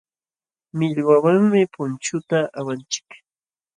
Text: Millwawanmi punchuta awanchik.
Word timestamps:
Millwawanmi 0.77 1.61
punchuta 1.73 2.37
awanchik. 2.59 3.07